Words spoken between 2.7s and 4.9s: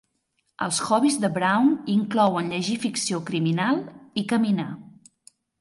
ficció criminal i caminar.